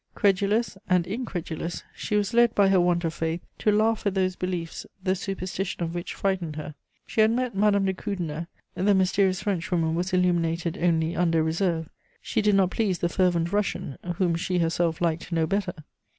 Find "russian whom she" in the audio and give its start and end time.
13.53-14.57